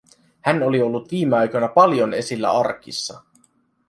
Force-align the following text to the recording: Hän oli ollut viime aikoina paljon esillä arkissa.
Hän 0.41 0.63
oli 0.63 0.81
ollut 0.81 1.11
viime 1.11 1.35
aikoina 1.37 1.67
paljon 1.67 2.13
esillä 2.13 2.51
arkissa. 2.59 3.21